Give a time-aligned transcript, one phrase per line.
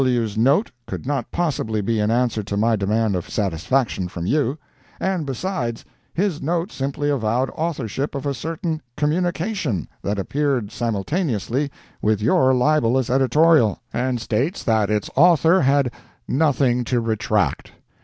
[0.03, 4.57] W's note could not possibly be an answer to my demand of satisfaction from you;
[4.99, 11.69] and besides, his note simply avowed authorship of a certain "communication" that appeared simultaneously
[12.01, 15.91] with your libelous "editorial," and states that its author had
[16.27, 17.71] "nothing to retract."